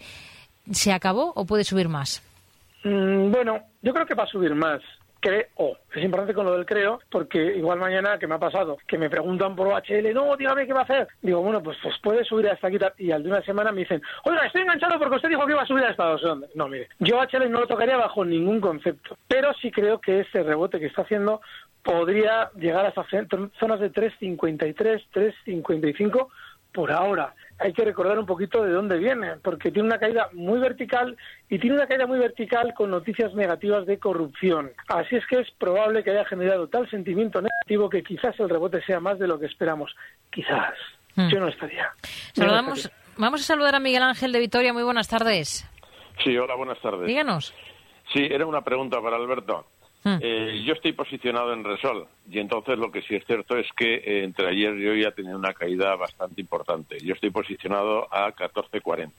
se 0.70 0.92
acabó 0.92 1.32
o 1.34 1.44
puede 1.44 1.64
subir 1.64 1.88
más? 1.88 2.22
Mm, 2.84 3.30
bueno, 3.30 3.58
yo 3.82 3.92
creo 3.92 4.06
que 4.06 4.14
va 4.14 4.22
a 4.22 4.28
subir 4.28 4.54
más 4.54 4.80
creo. 5.24 5.78
Es 5.94 6.04
importante 6.04 6.34
con 6.34 6.44
lo 6.44 6.52
del 6.52 6.66
creo, 6.66 7.00
porque 7.10 7.38
igual 7.56 7.78
mañana, 7.78 8.18
que 8.18 8.26
me 8.26 8.34
ha 8.34 8.38
pasado, 8.38 8.76
que 8.86 8.98
me 8.98 9.08
preguntan 9.08 9.56
por 9.56 9.68
OHL, 9.68 10.12
no, 10.12 10.36
dígame 10.36 10.66
qué 10.66 10.74
va 10.74 10.80
a 10.80 10.84
hacer. 10.84 11.08
Digo, 11.22 11.40
bueno, 11.40 11.62
pues, 11.62 11.78
pues 11.82 11.94
puede 12.02 12.24
subir 12.24 12.48
hasta 12.48 12.68
aquí. 12.68 12.76
Y 12.98 13.10
al 13.10 13.22
de 13.22 13.30
una 13.30 13.42
semana 13.42 13.72
me 13.72 13.80
dicen, 13.80 14.02
oiga, 14.24 14.44
estoy 14.44 14.62
enganchado 14.62 14.98
porque 14.98 15.16
usted 15.16 15.30
dijo 15.30 15.46
que 15.46 15.52
iba 15.52 15.62
a 15.62 15.66
subir 15.66 15.84
hasta 15.84 16.04
dónde. 16.16 16.48
No, 16.54 16.68
mire, 16.68 16.88
yo 16.98 17.18
OHL 17.18 17.50
no 17.50 17.60
lo 17.60 17.66
tocaría 17.66 17.96
bajo 17.96 18.24
ningún 18.24 18.60
concepto, 18.60 19.16
pero 19.26 19.54
sí 19.54 19.70
creo 19.70 19.98
que 20.00 20.20
ese 20.20 20.42
rebote 20.42 20.78
que 20.78 20.86
está 20.86 21.02
haciendo 21.02 21.40
podría 21.82 22.50
llegar 22.56 22.84
hasta 22.86 23.06
zonas 23.58 23.80
de 23.80 23.92
3.53, 23.92 25.04
3.55 25.12 26.28
por 26.72 26.92
ahora 26.92 27.34
hay 27.64 27.72
que 27.72 27.82
recordar 27.82 28.18
un 28.18 28.26
poquito 28.26 28.62
de 28.62 28.72
dónde 28.72 28.98
viene, 28.98 29.36
porque 29.42 29.70
tiene 29.70 29.88
una 29.88 29.98
caída 29.98 30.28
muy 30.34 30.58
vertical 30.58 31.16
y 31.48 31.58
tiene 31.58 31.76
una 31.76 31.86
caída 31.86 32.06
muy 32.06 32.18
vertical 32.18 32.74
con 32.74 32.90
noticias 32.90 33.32
negativas 33.32 33.86
de 33.86 33.98
corrupción. 33.98 34.70
Así 34.88 35.16
es 35.16 35.26
que 35.26 35.40
es 35.40 35.50
probable 35.52 36.04
que 36.04 36.10
haya 36.10 36.26
generado 36.26 36.68
tal 36.68 36.90
sentimiento 36.90 37.40
negativo 37.40 37.88
que 37.88 38.02
quizás 38.02 38.38
el 38.38 38.50
rebote 38.50 38.82
sea 38.82 39.00
más 39.00 39.18
de 39.18 39.28
lo 39.28 39.38
que 39.38 39.46
esperamos. 39.46 39.96
Quizás. 40.30 40.74
Hmm. 41.16 41.28
Yo 41.30 41.40
no 41.40 41.48
estaría. 41.48 41.90
Saludamos, 42.34 42.92
Vamos 43.16 43.40
a 43.40 43.44
saludar 43.44 43.74
a 43.76 43.80
Miguel 43.80 44.02
Ángel 44.02 44.32
de 44.32 44.40
Vitoria. 44.40 44.74
Muy 44.74 44.82
buenas 44.82 45.08
tardes. 45.08 45.66
Sí, 46.22 46.36
hola, 46.36 46.56
buenas 46.56 46.78
tardes. 46.82 47.06
Díganos. 47.06 47.54
Sí, 48.12 48.28
era 48.30 48.44
una 48.44 48.60
pregunta 48.60 49.00
para 49.00 49.16
Alberto. 49.16 49.64
Hmm. 50.04 50.18
Eh, 50.20 50.62
yo 50.66 50.74
estoy 50.74 50.92
posicionado 50.92 51.54
en 51.54 51.64
Resol 51.64 52.06
y 52.30 52.38
entonces 52.38 52.78
lo 52.78 52.92
que 52.92 53.00
sí 53.02 53.14
es 53.16 53.24
cierto 53.26 53.56
es 53.56 53.66
que 53.74 53.94
eh, 53.94 54.24
entre 54.24 54.48
ayer 54.48 54.76
y 54.76 54.86
hoy 54.86 55.04
ha 55.04 55.12
tenido 55.12 55.36
una 55.38 55.54
caída 55.54 55.96
bastante 55.96 56.42
importante. 56.42 56.98
Yo 57.00 57.14
estoy 57.14 57.30
posicionado 57.30 58.06
a 58.14 58.30
14.40. 58.34 59.10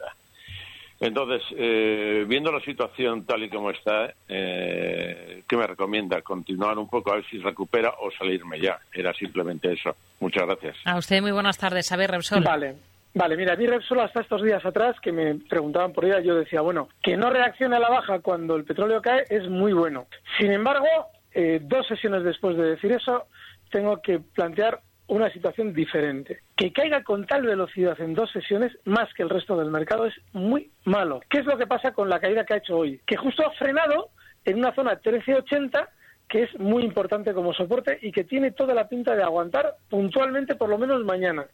Entonces, 0.99 1.41
eh, 1.57 2.23
viendo 2.27 2.51
la 2.51 2.61
situación 2.61 3.25
tal 3.25 3.43
y 3.43 3.49
como 3.49 3.69
está, 3.71 4.13
eh, 4.29 5.43
¿qué 5.47 5.57
me 5.57 5.67
recomienda? 5.67 6.21
¿Continuar 6.21 6.77
un 6.77 6.87
poco 6.87 7.11
a 7.11 7.15
ver 7.15 7.25
si 7.29 7.39
recupera 7.39 7.95
o 7.99 8.11
salirme 8.11 8.61
ya? 8.61 8.79
Era 8.93 9.13
simplemente 9.13 9.73
eso. 9.73 9.95
Muchas 10.19 10.45
gracias. 10.45 10.77
A 10.85 10.97
usted 10.97 11.21
muy 11.21 11.31
buenas 11.31 11.57
tardes. 11.57 11.91
A 11.91 11.97
ver, 11.97 12.11
Repsol. 12.11 12.43
Vale. 12.43 12.75
Vale, 13.15 13.37
mira, 13.37 13.55
mí 13.55 13.65
Repsol 13.65 14.01
hasta 14.01 14.19
estos 14.19 14.43
días 14.43 14.65
atrás 14.65 14.97
que 15.01 15.13
me 15.13 15.35
preguntaban 15.35 15.93
por 15.93 16.03
ella, 16.03 16.19
yo 16.19 16.35
decía, 16.35 16.59
bueno, 16.59 16.89
que 17.01 17.15
no 17.15 17.29
reaccione 17.29 17.77
a 17.77 17.79
la 17.79 17.89
baja 17.89 18.19
cuando 18.19 18.57
el 18.57 18.65
petróleo 18.65 19.01
cae 19.01 19.23
es 19.29 19.47
muy 19.47 19.71
bueno. 19.71 20.07
Sin 20.37 20.51
embargo, 20.51 20.85
eh, 21.33 21.61
dos 21.63 21.87
sesiones 21.87 22.25
después 22.25 22.57
de 22.57 22.71
decir 22.71 22.91
eso, 22.91 23.27
tengo 23.71 24.01
que 24.01 24.19
plantear 24.19 24.81
una 25.07 25.31
situación 25.31 25.73
diferente. 25.73 26.41
Que 26.57 26.73
caiga 26.73 27.03
con 27.03 27.25
tal 27.25 27.43
velocidad 27.43 27.97
en 28.01 28.15
dos 28.15 28.29
sesiones, 28.31 28.77
más 28.83 29.13
que 29.13 29.23
el 29.23 29.29
resto 29.29 29.55
del 29.55 29.71
mercado, 29.71 30.07
es 30.07 30.15
muy 30.33 30.71
malo. 30.83 31.21
¿Qué 31.29 31.37
es 31.37 31.45
lo 31.45 31.57
que 31.57 31.67
pasa 31.67 31.93
con 31.93 32.09
la 32.09 32.19
caída 32.19 32.43
que 32.43 32.55
ha 32.55 32.57
hecho 32.57 32.79
hoy? 32.79 32.99
Que 33.07 33.15
justo 33.15 33.47
ha 33.47 33.51
frenado 33.51 34.09
en 34.43 34.57
una 34.57 34.75
zona 34.75 34.91
1380 34.91 35.89
que 36.27 36.43
es 36.43 36.59
muy 36.59 36.83
importante 36.83 37.33
como 37.33 37.53
soporte 37.53 37.99
y 38.01 38.11
que 38.11 38.23
tiene 38.23 38.51
toda 38.51 38.73
la 38.73 38.89
pinta 38.89 39.15
de 39.15 39.23
aguantar 39.23 39.75
puntualmente 39.89 40.55
por 40.55 40.69
lo 40.69 40.77
menos 40.77 41.03
mañana. 41.05 41.45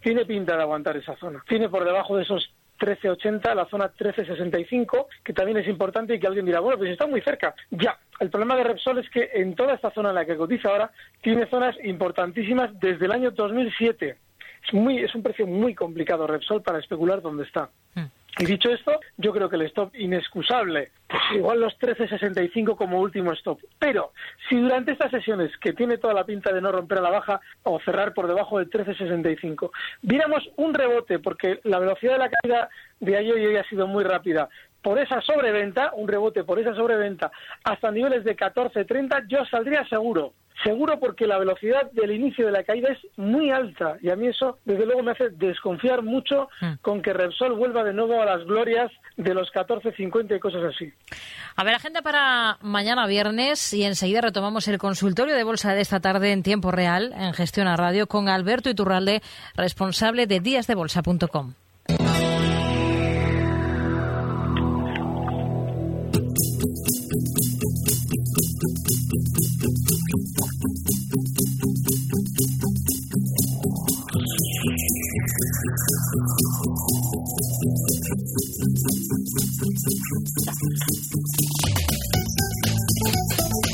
Tiene 0.00 0.24
pinta 0.24 0.56
de 0.56 0.62
aguantar 0.62 0.96
esa 0.96 1.16
zona. 1.16 1.42
Tiene 1.48 1.68
por 1.68 1.84
debajo 1.84 2.16
de 2.16 2.22
esos 2.22 2.50
13.80 2.78 3.54
la 3.54 3.66
zona 3.66 3.92
13.65, 3.92 5.06
que 5.24 5.32
también 5.32 5.58
es 5.58 5.68
importante 5.68 6.14
y 6.14 6.20
que 6.20 6.26
alguien 6.26 6.46
dirá, 6.46 6.60
bueno, 6.60 6.78
pues 6.78 6.90
está 6.90 7.06
muy 7.06 7.20
cerca. 7.20 7.54
Ya, 7.70 7.98
el 8.20 8.30
problema 8.30 8.56
de 8.56 8.64
Repsol 8.64 8.98
es 8.98 9.10
que 9.10 9.30
en 9.34 9.54
toda 9.54 9.74
esta 9.74 9.90
zona 9.90 10.10
en 10.10 10.14
la 10.14 10.24
que 10.24 10.36
cotiza 10.36 10.68
ahora, 10.68 10.90
tiene 11.22 11.48
zonas 11.50 11.76
importantísimas 11.82 12.70
desde 12.78 13.06
el 13.06 13.12
año 13.12 13.30
2007. 13.32 14.16
Es, 14.66 14.74
muy, 14.74 14.98
es 14.98 15.14
un 15.14 15.22
precio 15.22 15.46
muy 15.46 15.74
complicado 15.74 16.26
Repsol 16.26 16.62
para 16.62 16.78
especular 16.78 17.20
dónde 17.20 17.44
está. 17.44 17.70
Y 18.38 18.46
dicho 18.46 18.70
esto, 18.70 19.00
yo 19.16 19.32
creo 19.32 19.48
que 19.48 19.56
el 19.56 19.62
stop 19.62 19.92
inexcusable, 19.96 20.92
pues 21.08 21.22
igual 21.34 21.60
los 21.60 21.76
13.65 21.78 22.76
como 22.76 23.00
último 23.00 23.32
stop. 23.32 23.58
Pero 23.80 24.12
si 24.48 24.56
durante 24.56 24.92
estas 24.92 25.10
sesiones, 25.10 25.50
que 25.60 25.72
tiene 25.72 25.98
toda 25.98 26.14
la 26.14 26.24
pinta 26.24 26.52
de 26.52 26.60
no 26.60 26.70
romper 26.70 26.98
a 26.98 27.02
la 27.02 27.10
baja 27.10 27.40
o 27.64 27.80
cerrar 27.80 28.14
por 28.14 28.28
debajo 28.28 28.58
del 28.58 28.70
13.65, 28.70 29.70
viéramos 30.02 30.48
un 30.56 30.72
rebote, 30.72 31.18
porque 31.18 31.58
la 31.64 31.80
velocidad 31.80 32.12
de 32.12 32.18
la 32.18 32.30
caída 32.30 32.68
de 33.00 33.16
ayer 33.16 33.38
y 33.38 33.46
hoy 33.46 33.56
ha 33.56 33.64
sido 33.64 33.88
muy 33.88 34.04
rápida, 34.04 34.48
por 34.82 35.00
esa 35.00 35.20
sobreventa, 35.20 35.90
un 35.94 36.06
rebote 36.06 36.44
por 36.44 36.60
esa 36.60 36.74
sobreventa, 36.74 37.32
hasta 37.64 37.90
niveles 37.90 38.22
de 38.22 38.36
14.30, 38.36 39.26
yo 39.26 39.44
saldría 39.46 39.84
seguro. 39.88 40.32
Seguro 40.64 40.98
porque 40.98 41.26
la 41.26 41.38
velocidad 41.38 41.90
del 41.92 42.10
inicio 42.10 42.46
de 42.46 42.52
la 42.52 42.64
caída 42.64 42.88
es 42.90 42.98
muy 43.16 43.50
alta 43.50 43.96
y 44.02 44.10
a 44.10 44.16
mí 44.16 44.26
eso 44.26 44.58
desde 44.64 44.86
luego 44.86 45.02
me 45.02 45.12
hace 45.12 45.30
desconfiar 45.30 46.02
mucho 46.02 46.48
con 46.82 47.00
que 47.00 47.12
Repsol 47.12 47.54
vuelva 47.54 47.84
de 47.84 47.92
nuevo 47.92 48.20
a 48.20 48.24
las 48.24 48.44
glorias 48.44 48.90
de 49.16 49.34
los 49.34 49.52
14.50 49.52 50.36
y 50.36 50.40
cosas 50.40 50.62
así. 50.64 50.92
A 51.54 51.64
ver, 51.64 51.74
agenda 51.74 52.02
para 52.02 52.58
mañana 52.60 53.06
viernes 53.06 53.72
y 53.72 53.84
enseguida 53.84 54.20
retomamos 54.20 54.66
el 54.68 54.78
consultorio 54.78 55.36
de 55.36 55.44
bolsa 55.44 55.74
de 55.74 55.80
esta 55.80 56.00
tarde 56.00 56.32
en 56.32 56.42
tiempo 56.42 56.72
real 56.72 57.12
en 57.16 57.32
Gestión 57.34 57.68
a 57.68 57.76
Radio 57.76 58.08
con 58.08 58.28
Alberto 58.28 58.68
Iturralde, 58.68 59.22
responsable 59.54 60.26
de 60.26 60.40
díasdebolsa.com. 60.40 61.54
Oh. 76.10 76.97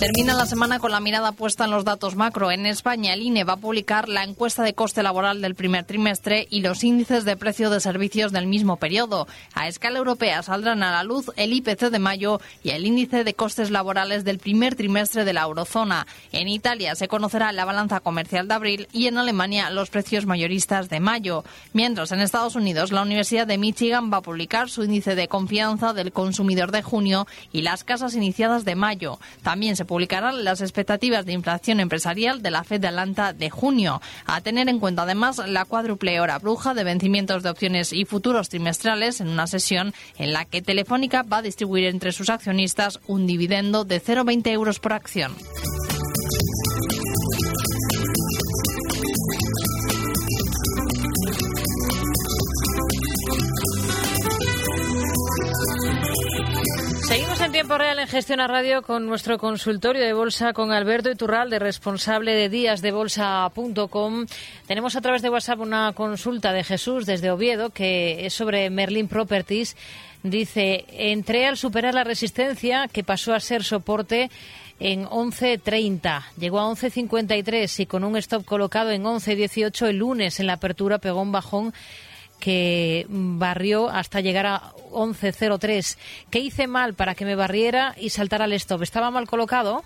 Termina 0.04 0.34
la 0.34 0.44
semana 0.44 0.80
con 0.80 0.90
la 0.90 1.00
mirada 1.00 1.32
puesta 1.32 1.64
en 1.64 1.70
los 1.70 1.86
datos 1.86 2.14
macro. 2.14 2.50
En 2.50 2.66
España, 2.66 3.14
el 3.14 3.22
INE 3.22 3.44
va 3.44 3.54
a 3.54 3.56
publicar 3.56 4.06
la 4.06 4.22
encuesta 4.22 4.62
de 4.62 4.74
coste 4.74 5.02
laboral 5.02 5.40
del 5.40 5.54
primer 5.54 5.84
trimestre 5.84 6.46
y 6.50 6.60
los 6.60 6.84
índices 6.84 7.24
de 7.24 7.38
precio 7.38 7.70
de 7.70 7.80
servicios 7.80 8.30
del 8.30 8.46
mismo 8.46 8.76
periodo. 8.76 9.26
A 9.54 9.66
escala 9.66 9.96
europea 9.96 10.42
saldrán 10.42 10.82
a 10.82 10.92
la 10.92 11.04
luz 11.04 11.30
el 11.36 11.54
IPC 11.54 11.88
de 11.88 11.98
mayo 11.98 12.38
y 12.62 12.72
el 12.72 12.84
índice 12.84 13.24
de 13.24 13.32
costes 13.32 13.70
laborales 13.70 14.24
del 14.24 14.40
primer 14.40 14.74
trimestre 14.74 15.24
de 15.24 15.32
la 15.32 15.44
eurozona. 15.44 16.06
En 16.32 16.48
Italia 16.48 16.96
se 16.96 17.08
conocerá 17.08 17.50
la 17.52 17.64
balanza 17.64 18.00
comercial 18.00 18.46
de 18.46 18.54
abril 18.54 18.88
y 18.92 19.06
en 19.06 19.16
Alemania 19.16 19.70
los 19.70 19.88
precios 19.88 20.26
mayoristas 20.26 20.90
de 20.90 21.00
mayo. 21.00 21.44
Mientras 21.72 22.12
en 22.12 22.20
Estados 22.20 22.56
Unidos, 22.56 22.92
la 22.92 23.00
Universidad 23.00 23.46
de 23.46 23.56
Michigan 23.56 24.12
va 24.12 24.18
a 24.18 24.22
publicar 24.22 24.68
su 24.68 24.84
índice 24.84 25.14
de 25.14 25.28
confianza 25.28 25.94
del 25.94 26.12
consumidor 26.12 26.72
de 26.72 26.82
junio 26.82 27.26
y 27.52 27.62
las 27.62 27.84
casas 27.84 28.14
iniciadas 28.14 28.66
de 28.66 28.74
mayo. 28.74 29.18
También 29.42 29.76
se 29.76 29.86
publicarán 29.94 30.42
las 30.42 30.60
expectativas 30.60 31.24
de 31.24 31.34
inflación 31.34 31.78
empresarial 31.78 32.42
de 32.42 32.50
la 32.50 32.64
Fed 32.64 32.80
de 32.80 32.88
Atlanta 32.88 33.32
de 33.32 33.48
junio. 33.48 34.02
A 34.26 34.40
tener 34.40 34.68
en 34.68 34.80
cuenta 34.80 35.02
además 35.02 35.40
la 35.46 35.64
cuádruple 35.66 36.18
hora 36.18 36.40
bruja 36.40 36.74
de 36.74 36.82
vencimientos 36.82 37.44
de 37.44 37.50
opciones 37.50 37.92
y 37.92 38.04
futuros 38.04 38.48
trimestrales 38.48 39.20
en 39.20 39.28
una 39.28 39.46
sesión 39.46 39.94
en 40.18 40.32
la 40.32 40.46
que 40.46 40.62
Telefónica 40.62 41.22
va 41.22 41.36
a 41.36 41.42
distribuir 41.42 41.84
entre 41.84 42.10
sus 42.10 42.28
accionistas 42.28 42.98
un 43.06 43.28
dividendo 43.28 43.84
de 43.84 44.02
0,20 44.02 44.48
euros 44.48 44.80
por 44.80 44.94
acción. 44.94 45.32
Tiempo 57.54 57.78
real 57.78 58.00
en 58.00 58.08
Gestión 58.08 58.40
a 58.40 58.48
Radio 58.48 58.82
con 58.82 59.06
nuestro 59.06 59.38
consultorio 59.38 60.02
de 60.02 60.12
bolsa 60.12 60.52
con 60.52 60.72
Alberto 60.72 61.08
Iturralde, 61.08 61.60
responsable 61.60 62.34
de 62.34 62.48
díasdebolsa.com. 62.48 64.26
Tenemos 64.66 64.96
a 64.96 65.00
través 65.00 65.22
de 65.22 65.30
WhatsApp 65.30 65.60
una 65.60 65.92
consulta 65.92 66.52
de 66.52 66.64
Jesús 66.64 67.06
desde 67.06 67.30
Oviedo 67.30 67.70
que 67.70 68.26
es 68.26 68.34
sobre 68.34 68.70
Merlin 68.70 69.06
Properties. 69.06 69.76
Dice, 70.24 70.84
entré 70.90 71.46
al 71.46 71.56
superar 71.56 71.94
la 71.94 72.02
resistencia 72.02 72.88
que 72.88 73.04
pasó 73.04 73.32
a 73.32 73.38
ser 73.38 73.62
soporte 73.62 74.32
en 74.80 75.04
11.30. 75.04 76.24
Llegó 76.36 76.58
a 76.58 76.68
11.53 76.68 77.78
y 77.78 77.86
con 77.86 78.02
un 78.02 78.16
stop 78.16 78.44
colocado 78.44 78.90
en 78.90 79.04
11.18 79.04 79.86
el 79.86 79.98
lunes 79.98 80.40
en 80.40 80.48
la 80.48 80.54
apertura 80.54 80.98
pegó 80.98 81.22
un 81.22 81.30
bajón 81.30 81.72
que 82.44 83.06
barrió 83.08 83.88
hasta 83.88 84.20
llegar 84.20 84.44
a 84.44 84.60
11.03. 84.92 86.28
¿Qué 86.30 86.40
hice 86.40 86.66
mal 86.66 86.92
para 86.92 87.14
que 87.14 87.24
me 87.24 87.36
barriera 87.36 87.94
y 87.96 88.10
saltara 88.10 88.44
al 88.44 88.52
stop? 88.52 88.82
¿Estaba 88.82 89.10
mal 89.10 89.26
colocado? 89.26 89.82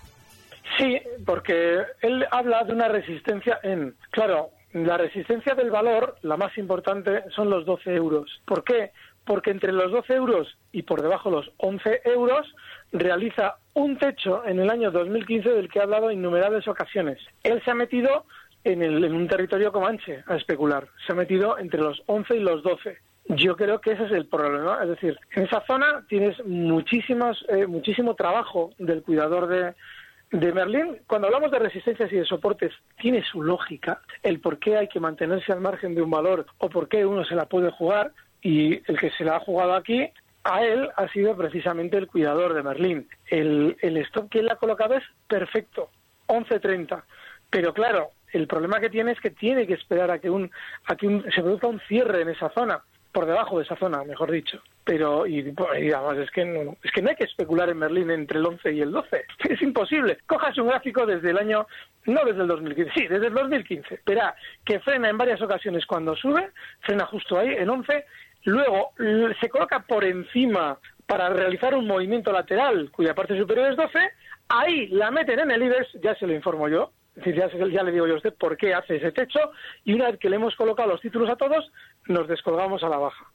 Sí, 0.77 0.99
porque 1.25 1.77
él 2.01 2.25
habla 2.31 2.63
de 2.65 2.73
una 2.73 2.89
resistencia 2.89 3.59
en... 3.63 3.95
Claro, 4.11 4.49
la 4.73 4.97
resistencia 4.97 5.55
del 5.55 5.71
valor, 5.71 6.17
la 6.21 6.35
más 6.35 6.57
importante, 6.57 7.23
son 7.33 7.49
los 7.49 7.65
12 7.65 7.95
euros. 7.95 8.41
¿Por 8.45 8.65
qué? 8.65 8.91
Porque 9.25 9.51
entre 9.51 9.71
los 9.71 9.91
12 9.91 10.13
euros 10.13 10.57
y 10.73 10.81
por 10.81 11.01
debajo 11.01 11.29
los 11.29 11.49
11 11.57 12.01
euros 12.03 12.45
realiza 12.91 13.55
un 13.73 13.97
techo 13.97 14.45
en 14.45 14.59
el 14.59 14.69
año 14.69 14.91
2015 14.91 15.49
del 15.49 15.69
que 15.69 15.79
ha 15.79 15.83
hablado 15.83 16.09
en 16.09 16.19
innumerables 16.19 16.67
ocasiones. 16.67 17.19
Él 17.43 17.61
se 17.63 17.71
ha 17.71 17.75
metido 17.75 18.25
en, 18.63 18.81
el, 18.81 19.03
en 19.03 19.13
un 19.13 19.27
territorio 19.27 19.71
comanche 19.71 20.23
a 20.27 20.35
especular. 20.35 20.87
Se 21.05 21.13
ha 21.13 21.15
metido 21.15 21.57
entre 21.57 21.81
los 21.81 22.01
11 22.05 22.35
y 22.35 22.39
los 22.39 22.63
12. 22.63 22.97
Yo 23.29 23.55
creo 23.55 23.79
que 23.79 23.91
ese 23.91 24.05
es 24.05 24.11
el 24.11 24.25
problema. 24.25 24.79
Es 24.81 24.89
decir, 24.89 25.19
en 25.35 25.43
esa 25.43 25.61
zona 25.65 26.05
tienes 26.07 26.43
muchísimas, 26.45 27.37
eh, 27.49 27.67
muchísimo 27.67 28.15
trabajo 28.15 28.71
del 28.79 29.03
cuidador 29.03 29.47
de, 29.47 29.73
de 30.31 30.51
Merlín. 30.51 30.97
Cuando 31.07 31.27
hablamos 31.27 31.51
de 31.51 31.59
resistencias 31.59 32.11
y 32.11 32.17
de 32.17 32.25
soportes, 32.25 32.73
tiene 32.99 33.23
su 33.23 33.43
lógica. 33.43 34.01
El 34.23 34.39
por 34.39 34.57
qué 34.57 34.77
hay 34.77 34.87
que 34.87 34.99
mantenerse 34.99 35.51
al 35.51 35.61
margen 35.61 35.93
de 35.95 36.01
un 36.01 36.09
valor 36.09 36.47
o 36.57 36.69
por 36.69 36.89
qué 36.89 37.05
uno 37.05 37.23
se 37.23 37.35
la 37.35 37.45
puede 37.45 37.71
jugar. 37.71 38.11
Y 38.41 38.81
el 38.89 38.99
que 38.99 39.11
se 39.11 39.25
la 39.25 39.35
ha 39.35 39.39
jugado 39.41 39.73
aquí, 39.73 40.09
a 40.43 40.63
él 40.63 40.89
ha 40.95 41.07
sido 41.09 41.35
precisamente 41.35 41.97
el 41.97 42.07
cuidador 42.07 42.53
de 42.53 42.63
Merlín. 42.63 43.07
El, 43.27 43.77
el 43.81 43.97
stop 43.97 44.29
que 44.29 44.39
él 44.39 44.49
ha 44.49 44.55
colocado 44.55 44.95
es 44.95 45.03
perfecto, 45.27 45.89
11.30. 46.27 47.03
Pero 47.49 47.73
claro, 47.73 48.11
el 48.33 48.47
problema 48.47 48.79
que 48.79 48.89
tiene 48.89 49.11
es 49.11 49.19
que 49.19 49.31
tiene 49.31 49.67
que 49.67 49.73
esperar 49.73 50.11
a 50.11 50.19
que 50.19 50.29
un, 50.29 50.51
a 50.85 50.95
que 50.95 51.07
un, 51.07 51.23
se 51.23 51.41
produzca 51.41 51.67
un 51.67 51.79
cierre 51.87 52.21
en 52.21 52.29
esa 52.29 52.49
zona, 52.49 52.81
por 53.11 53.25
debajo 53.25 53.57
de 53.57 53.63
esa 53.63 53.75
zona, 53.75 54.03
mejor 54.03 54.31
dicho. 54.31 54.61
Pero, 54.83 55.25
y, 55.25 55.39
además, 55.41 56.17
es 56.19 56.31
que, 56.31 56.45
no, 56.45 56.75
es 56.83 56.91
que 56.91 57.01
no 57.01 57.09
hay 57.09 57.15
que 57.15 57.23
especular 57.23 57.69
en 57.69 57.79
Berlín 57.79 58.11
entre 58.11 58.39
el 58.39 58.45
11 58.45 58.71
y 58.73 58.81
el 58.81 58.91
12. 58.91 59.25
Es 59.49 59.61
imposible. 59.61 60.19
Cojas 60.25 60.57
un 60.57 60.67
gráfico 60.67 61.05
desde 61.05 61.31
el 61.31 61.37
año, 61.37 61.67
no 62.05 62.23
desde 62.25 62.41
el 62.41 62.47
2015, 62.47 62.91
sí, 62.95 63.07
desde 63.07 63.27
el 63.27 63.33
2015. 63.33 64.01
Verá 64.05 64.35
que 64.63 64.79
frena 64.79 65.09
en 65.09 65.17
varias 65.17 65.41
ocasiones 65.41 65.85
cuando 65.85 66.15
sube, 66.15 66.51
frena 66.81 67.05
justo 67.05 67.37
ahí, 67.37 67.49
en 67.49 67.69
11, 67.69 68.05
luego 68.45 68.91
se 69.39 69.49
coloca 69.49 69.79
por 69.79 70.03
encima 70.03 70.77
para 71.05 71.29
realizar 71.29 71.73
un 71.73 71.87
movimiento 71.87 72.31
lateral 72.31 72.91
cuya 72.91 73.15
parte 73.15 73.37
superior 73.37 73.71
es 73.71 73.77
12, 73.77 73.99
ahí 74.49 74.87
la 74.87 75.09
meten 75.09 75.39
en 75.39 75.51
el 75.51 75.63
IBEX, 75.63 75.87
ya 76.01 76.13
se 76.15 76.27
lo 76.27 76.33
informo 76.33 76.67
yo, 76.69 76.91
ya, 77.25 77.49
ya, 77.49 77.83
le 77.83 77.91
digo 77.91 78.07
yo 78.07 78.13
a 78.13 78.17
usted 78.17 78.33
por 78.33 78.57
qué 78.57 78.73
hace 78.73 78.97
ese 78.97 79.11
techo 79.11 79.51
y 79.83 79.93
una 79.93 80.09
vez 80.09 80.19
que 80.19 80.29
le 80.29 80.37
hemos 80.37 80.55
colocado 80.55 80.89
los 80.89 81.01
títulos 81.01 81.29
a 81.29 81.35
todos, 81.35 81.71
nos 82.07 82.27
descolgamos 82.27 82.83
a 82.83 82.89
la 82.89 82.97
baja. 82.97 83.25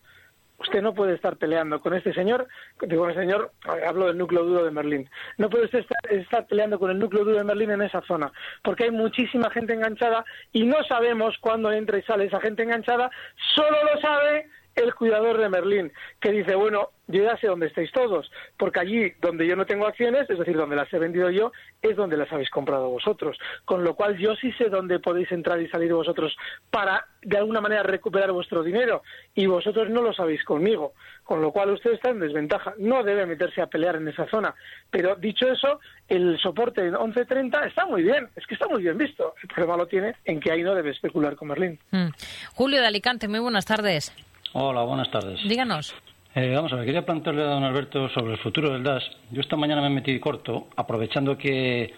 Usted 0.58 0.82
no 0.82 0.94
puede 0.94 1.14
estar 1.14 1.36
peleando 1.36 1.80
con 1.80 1.94
este 1.94 2.14
señor, 2.14 2.46
digo, 2.80 3.08
el 3.08 3.14
señor, 3.14 3.50
hablo 3.86 4.06
del 4.06 4.18
núcleo 4.18 4.44
duro 4.44 4.64
de 4.64 4.70
Merlín, 4.70 5.10
no 5.36 5.50
puede 5.50 5.64
usted 5.64 5.84
estar, 6.10 6.46
peleando 6.46 6.78
con 6.78 6.90
el 6.90 6.98
núcleo 6.98 7.24
duro 7.24 7.38
de 7.38 7.44
Merlín 7.44 7.72
en 7.72 7.82
esa 7.82 8.00
zona, 8.02 8.32
porque 8.62 8.84
hay 8.84 8.90
muchísima 8.92 9.50
gente 9.50 9.74
enganchada 9.74 10.24
y 10.52 10.64
no 10.64 10.82
sabemos 10.84 11.36
cuándo 11.38 11.72
entra 11.72 11.98
y 11.98 12.02
sale 12.02 12.26
esa 12.26 12.40
gente 12.40 12.62
enganchada, 12.62 13.10
solo 13.54 13.76
lo 13.92 14.00
sabe 14.00 14.48
el 14.74 14.94
cuidador 14.94 15.38
de 15.38 15.48
Merlín, 15.48 15.92
que 16.20 16.32
dice, 16.32 16.54
bueno, 16.54 16.90
yo 17.06 17.22
ya 17.22 17.36
sé 17.36 17.48
dónde 17.48 17.66
estáis 17.66 17.92
todos, 17.92 18.30
porque 18.56 18.80
allí 18.80 19.12
donde 19.20 19.46
yo 19.46 19.56
no 19.56 19.66
tengo 19.66 19.86
acciones, 19.86 20.28
es 20.28 20.38
decir, 20.38 20.56
donde 20.56 20.76
las 20.76 20.92
he 20.92 20.98
vendido 20.98 21.30
yo, 21.30 21.52
es 21.82 21.96
donde 21.96 22.16
las 22.16 22.32
habéis 22.32 22.50
comprado 22.50 22.88
vosotros. 22.88 23.38
Con 23.64 23.84
lo 23.84 23.94
cual 23.94 24.16
yo 24.16 24.34
sí 24.36 24.52
sé 24.52 24.70
dónde 24.70 24.98
podéis 24.98 25.30
entrar 25.32 25.60
y 25.60 25.68
salir 25.68 25.92
vosotros 25.92 26.34
para, 26.70 27.06
de 27.22 27.36
alguna 27.36 27.60
manera, 27.60 27.82
recuperar 27.82 28.32
vuestro 28.32 28.62
dinero. 28.62 29.02
Y 29.34 29.46
vosotros 29.46 29.90
no 29.90 30.00
lo 30.00 30.14
sabéis 30.14 30.44
conmigo. 30.44 30.94
Con 31.24 31.40
lo 31.40 31.52
cual 31.52 31.70
usted 31.70 31.92
está 31.92 32.10
en 32.10 32.20
desventaja. 32.20 32.74
No 32.78 33.02
debe 33.02 33.26
meterse 33.26 33.60
a 33.60 33.66
pelear 33.66 33.96
en 33.96 34.08
esa 34.08 34.26
zona. 34.28 34.54
Pero 34.90 35.16
dicho 35.16 35.46
eso, 35.48 35.80
el 36.08 36.38
soporte 36.38 36.86
en 36.86 36.94
11.30 36.94 37.66
está 37.66 37.86
muy 37.86 38.02
bien. 38.02 38.28
Es 38.36 38.46
que 38.46 38.54
está 38.54 38.66
muy 38.66 38.82
bien 38.82 38.96
visto. 38.96 39.34
El 39.42 39.48
problema 39.48 39.76
lo 39.76 39.86
tiene 39.86 40.14
en 40.24 40.40
que 40.40 40.52
ahí 40.52 40.62
no 40.62 40.74
debe 40.74 40.90
especular 40.90 41.36
con 41.36 41.48
Merlín. 41.48 41.78
Mm. 41.90 42.08
Julio 42.54 42.80
de 42.80 42.86
Alicante, 42.86 43.28
muy 43.28 43.40
buenas 43.40 43.66
tardes. 43.66 44.12
Hola, 44.56 44.82
buenas 44.82 45.10
tardes. 45.10 45.40
Díganos. 45.48 45.92
Eh, 46.32 46.52
vamos 46.54 46.72
a 46.72 46.76
ver, 46.76 46.84
quería 46.84 47.04
plantearle 47.04 47.42
a 47.42 47.46
don 47.46 47.64
Alberto 47.64 48.08
sobre 48.10 48.34
el 48.34 48.38
futuro 48.38 48.72
del 48.72 48.84
DAS. 48.84 49.02
Yo 49.32 49.40
esta 49.40 49.56
mañana 49.56 49.82
me 49.82 49.90
metí 49.90 50.20
corto, 50.20 50.68
aprovechando 50.76 51.36
que, 51.36 51.92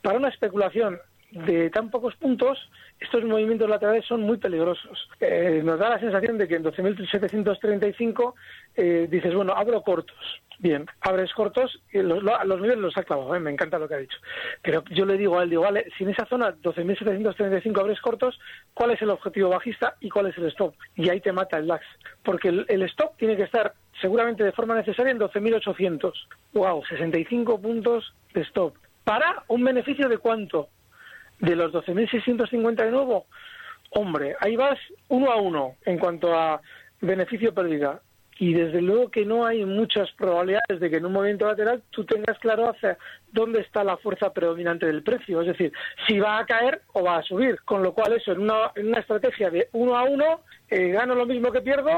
Para 0.01 0.19
una 0.19 0.29
especulación 0.29 0.99
de 1.35 1.71
tan 1.71 1.91
pocos 1.91 2.15
puntos, 2.17 2.59
estos 3.01 3.25
movimientos 3.25 3.69
laterales 3.69 4.05
son 4.07 4.23
muy 4.23 4.39
peligrosos. 4.39 5.09
Eh, 5.21 5.61
nos 5.65 5.79
da 5.79 5.91
la 5.91 5.99
sensación 5.99 6.39
de 6.39 6.49
que 6.49 6.57
en 6.57 6.65
12.735 6.65 8.35
eh, 8.77 9.09
dices, 9.11 9.35
bueno, 9.35 9.53
abro 9.55 9.83
cortos. 9.83 10.17
Bien, 10.61 10.87
abres 11.01 11.33
cortos 11.33 11.83
y 11.93 11.99
los, 11.99 12.23
los 12.23 12.61
niveles 12.61 12.79
los 12.79 12.97
ha 12.97 13.03
clavado, 13.03 13.35
¿eh? 13.35 13.41
me 13.41 13.51
encanta 13.51 13.79
lo 13.79 13.89
que 13.89 13.95
ha 13.95 13.99
dicho. 13.99 14.17
Pero 14.63 14.85
yo 14.91 15.05
le 15.05 15.19
digo 15.19 15.39
a 15.39 15.43
él, 15.43 15.51
digo, 15.51 15.63
vale, 15.63 15.87
si 15.99 16.05
en 16.05 16.11
esa 16.11 16.27
zona 16.27 16.55
12.735 16.55 17.81
abres 17.81 18.01
cortos, 18.01 18.39
¿cuál 18.73 18.93
es 18.93 19.03
el 19.03 19.11
objetivo 19.11 19.49
bajista 19.49 19.97
y 20.01 20.09
cuál 20.09 20.29
es 20.29 20.39
el 20.39 20.47
stop? 20.47 20.75
Y 20.95 21.11
ahí 21.11 21.21
te 21.21 21.33
mata 21.33 21.59
el 21.59 21.67
DAX. 21.67 21.85
Porque 22.23 22.49
el, 22.49 22.67
el 22.69 22.83
stop 22.85 23.17
tiene 23.17 23.37
que 23.37 23.43
estar 23.43 23.75
seguramente 24.01 24.45
de 24.45 24.53
forma 24.53 24.77
necesaria 24.77 25.11
en 25.11 25.19
12.800. 25.19 26.13
¡Wow! 26.53 26.85
65 26.85 27.61
puntos 27.61 28.15
de 28.33 28.43
stop. 28.43 28.77
¿Para 29.03 29.43
un 29.49 29.65
beneficio 29.65 30.09
de 30.09 30.19
cuánto? 30.19 30.69
De 31.45 31.57
los 31.57 31.73
12.650 31.73 32.85
de 32.85 32.91
nuevo, 32.91 33.27
hombre, 33.91 34.37
ahí 34.41 34.57
vas 34.57 34.79
uno 35.09 35.31
a 35.31 35.37
uno 35.37 35.77
en 35.85 35.99
cuanto 35.99 36.35
a 36.35 36.61
beneficio-pérdida. 37.01 38.01
Y 38.37 38.53
desde 38.53 38.83
luego 38.83 39.13
que 39.13 39.25
no 39.25 39.47
hay 39.47 39.65
muchas 39.65 40.11
probabilidades 40.13 40.81
de 40.81 40.91
que 40.91 40.97
en 40.97 41.07
un 41.07 41.13
movimiento 41.13 41.47
lateral 41.47 41.85
tú 41.91 42.05
tengas 42.05 42.37
claro 42.41 42.69
hacia 42.69 42.99
dónde 43.31 43.61
está 43.61 43.85
la 43.85 43.97
fuerza 43.97 44.33
predominante 44.33 44.87
del 44.87 45.05
precio. 45.05 45.41
Es 45.41 45.47
decir, 45.47 45.73
si 46.09 46.19
va 46.19 46.39
a 46.39 46.47
caer 46.47 46.83
o 46.95 47.05
va 47.05 47.19
a 47.19 47.23
subir. 47.23 47.61
Con 47.65 47.85
lo 47.85 47.95
cual 47.95 48.15
eso, 48.15 48.33
en 48.33 48.41
una, 48.41 48.73
en 48.75 48.89
una 48.89 48.99
estrategia 48.99 49.51
de 49.51 49.69
uno 49.73 49.97
a 49.97 50.03
uno, 50.03 50.41
eh, 50.69 50.89
gano 50.89 51.15
lo 51.15 51.27
mismo 51.27 51.53
que 51.53 51.61
pierdo, 51.61 51.93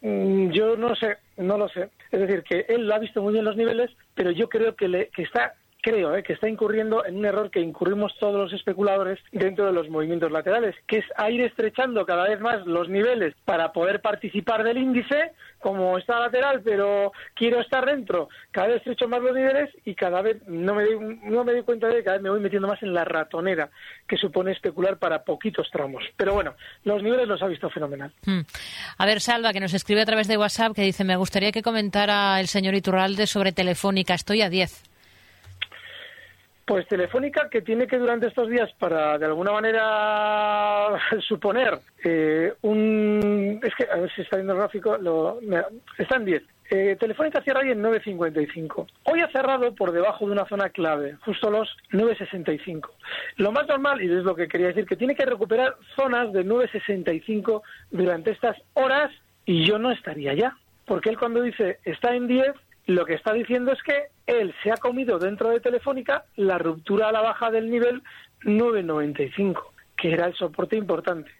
mm, 0.00 0.48
yo 0.48 0.76
no 0.78 0.96
sé, 0.96 1.18
no 1.36 1.58
lo 1.58 1.68
sé. 1.68 1.90
Es 2.10 2.20
decir, 2.20 2.42
que 2.42 2.64
él 2.70 2.86
lo 2.86 2.94
ha 2.94 2.98
visto 2.98 3.20
muy 3.20 3.34
bien 3.34 3.44
los 3.44 3.56
niveles, 3.56 3.90
pero 4.14 4.30
yo 4.30 4.48
creo 4.48 4.74
que, 4.76 4.88
le, 4.88 5.08
que 5.08 5.24
está 5.24 5.56
creo 5.86 6.16
eh, 6.16 6.24
que 6.24 6.32
está 6.32 6.48
incurriendo 6.48 7.06
en 7.06 7.18
un 7.18 7.24
error 7.26 7.48
que 7.48 7.60
incurrimos 7.60 8.12
todos 8.18 8.34
los 8.34 8.52
especuladores 8.52 9.20
dentro 9.30 9.66
de 9.66 9.72
los 9.72 9.88
movimientos 9.88 10.32
laterales, 10.32 10.74
que 10.88 10.98
es 10.98 11.04
ir 11.30 11.42
estrechando 11.42 12.04
cada 12.04 12.24
vez 12.24 12.40
más 12.40 12.66
los 12.66 12.88
niveles 12.88 13.34
para 13.44 13.72
poder 13.72 14.00
participar 14.00 14.64
del 14.64 14.78
índice, 14.78 15.30
como 15.60 15.96
está 15.96 16.18
lateral, 16.18 16.60
pero 16.64 17.12
quiero 17.34 17.60
estar 17.60 17.86
dentro, 17.86 18.28
cada 18.50 18.66
vez 18.66 18.78
estrecho 18.78 19.06
más 19.06 19.22
los 19.22 19.32
niveles 19.32 19.70
y 19.84 19.94
cada 19.94 20.22
vez 20.22 20.42
no 20.48 20.74
me, 20.74 20.86
doy, 20.86 21.20
no 21.22 21.44
me 21.44 21.52
doy 21.52 21.62
cuenta 21.62 21.86
de 21.86 21.98
que 21.98 22.02
cada 22.02 22.16
vez 22.16 22.22
me 22.24 22.30
voy 22.30 22.40
metiendo 22.40 22.66
más 22.66 22.82
en 22.82 22.92
la 22.92 23.04
ratonera 23.04 23.70
que 24.08 24.16
supone 24.16 24.50
especular 24.50 24.98
para 24.98 25.22
poquitos 25.22 25.70
tramos. 25.70 26.02
Pero 26.16 26.34
bueno, 26.34 26.54
los 26.82 27.00
niveles 27.00 27.28
los 27.28 27.40
ha 27.42 27.46
visto 27.46 27.70
fenomenal. 27.70 28.10
Hmm. 28.24 28.40
A 28.98 29.06
ver, 29.06 29.20
Salva, 29.20 29.52
que 29.52 29.60
nos 29.60 29.72
escribe 29.72 30.02
a 30.02 30.06
través 30.06 30.26
de 30.26 30.36
WhatsApp, 30.36 30.74
que 30.74 30.82
dice, 30.82 31.04
me 31.04 31.14
gustaría 31.14 31.52
que 31.52 31.62
comentara 31.62 32.40
el 32.40 32.48
señor 32.48 32.74
Iturralde 32.74 33.28
sobre 33.28 33.52
Telefónica, 33.52 34.14
estoy 34.14 34.42
a 34.42 34.50
10. 34.50 34.85
Pues 36.66 36.88
Telefónica, 36.88 37.48
que 37.48 37.62
tiene 37.62 37.86
que 37.86 37.96
durante 37.96 38.26
estos 38.26 38.50
días, 38.50 38.68
para 38.80 39.16
de 39.18 39.26
alguna 39.26 39.52
manera 39.52 40.98
suponer 41.20 41.78
eh, 42.02 42.54
un. 42.62 43.60
Es 43.62 43.72
que, 43.76 43.86
a 43.88 43.96
ver 43.98 44.12
si 44.12 44.22
está 44.22 44.36
viendo 44.36 44.52
el 44.52 44.58
gráfico, 44.58 44.98
lo, 44.98 45.38
está 45.96 46.16
en 46.16 46.24
10. 46.24 46.42
Eh, 46.68 46.96
Telefónica 46.98 47.40
cierra 47.42 47.60
hoy 47.60 47.70
en 47.70 47.80
9.55. 47.80 48.84
Hoy 49.04 49.20
ha 49.20 49.30
cerrado 49.30 49.76
por 49.76 49.92
debajo 49.92 50.26
de 50.26 50.32
una 50.32 50.44
zona 50.46 50.70
clave, 50.70 51.16
justo 51.24 51.52
los 51.52 51.68
9.65. 51.92 52.90
Lo 53.36 53.52
más 53.52 53.68
normal, 53.68 54.02
y 54.02 54.06
es 54.06 54.24
lo 54.24 54.34
que 54.34 54.48
quería 54.48 54.66
decir, 54.66 54.86
que 54.86 54.96
tiene 54.96 55.14
que 55.14 55.24
recuperar 55.24 55.76
zonas 55.94 56.32
de 56.32 56.44
9.65 56.44 57.62
durante 57.92 58.32
estas 58.32 58.56
horas, 58.74 59.12
y 59.44 59.64
yo 59.64 59.78
no 59.78 59.92
estaría 59.92 60.34
ya. 60.34 60.56
Porque 60.84 61.10
él 61.10 61.18
cuando 61.18 61.42
dice 61.42 61.78
está 61.84 62.12
en 62.16 62.26
10, 62.26 62.48
lo 62.86 63.04
que 63.04 63.14
está 63.14 63.32
diciendo 63.32 63.72
es 63.72 63.82
que 63.82 64.06
él 64.26 64.54
se 64.62 64.70
ha 64.70 64.76
comido 64.76 65.18
dentro 65.18 65.50
de 65.50 65.60
Telefónica 65.60 66.24
la 66.36 66.58
ruptura 66.58 67.08
a 67.08 67.12
la 67.12 67.20
baja 67.20 67.50
del 67.50 67.70
nivel 67.70 68.02
9.95, 68.42 69.60
que 69.96 70.12
era 70.12 70.26
el 70.26 70.34
soporte 70.34 70.76
importante. 70.76 71.30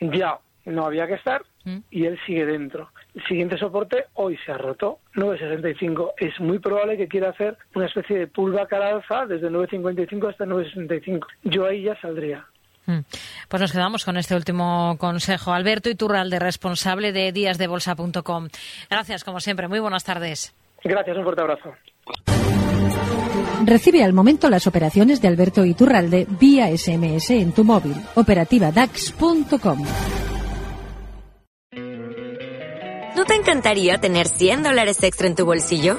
Ya 0.00 0.38
no 0.64 0.84
había 0.84 1.06
que 1.06 1.14
estar 1.14 1.42
mm. 1.64 1.78
y 1.90 2.04
él 2.06 2.18
sigue 2.26 2.44
dentro. 2.44 2.90
El 3.14 3.24
siguiente 3.24 3.56
soporte 3.56 4.06
hoy 4.14 4.36
se 4.44 4.52
ha 4.52 4.58
roto, 4.58 4.98
9.65. 5.14 6.12
Es 6.16 6.38
muy 6.40 6.58
probable 6.58 6.96
que 6.96 7.08
quiera 7.08 7.30
hacer 7.30 7.56
una 7.74 7.86
especie 7.86 8.18
de 8.18 8.26
pullback 8.26 8.72
a 8.72 8.78
la 8.78 8.88
alza 8.90 9.26
desde 9.26 9.50
9.55 9.50 10.28
hasta 10.28 10.44
9.65. 10.44 11.26
Yo 11.44 11.66
ahí 11.66 11.82
ya 11.82 12.00
saldría. 12.00 12.46
Mm. 12.88 13.00
Pues 13.48 13.60
nos 13.60 13.70
quedamos 13.70 14.04
con 14.04 14.16
este 14.16 14.34
último 14.34 14.96
consejo. 14.98 15.52
Alberto 15.52 15.90
Iturralde, 15.90 16.38
responsable 16.38 17.12
de 17.12 17.32
díasdebolsa.com. 17.32 18.48
Gracias, 18.88 19.24
como 19.24 19.40
siempre. 19.40 19.68
Muy 19.68 19.78
buenas 19.78 20.04
tardes. 20.04 20.54
Gracias, 20.82 21.16
un 21.16 21.22
fuerte 21.22 21.42
abrazo. 21.42 21.74
Recibe 23.64 24.02
al 24.02 24.14
momento 24.14 24.48
las 24.48 24.66
operaciones 24.66 25.20
de 25.20 25.28
Alberto 25.28 25.64
Iturralde 25.64 26.26
vía 26.40 26.74
SMS 26.74 27.30
en 27.30 27.52
tu 27.52 27.62
móvil. 27.64 27.94
Operativa 28.14 28.72
DAX.com. 28.72 29.84
¿No 33.16 33.24
te 33.24 33.34
encantaría 33.34 33.98
tener 33.98 34.28
100 34.28 34.62
dólares 34.62 35.02
extra 35.02 35.26
en 35.26 35.34
tu 35.34 35.44
bolsillo? 35.44 35.98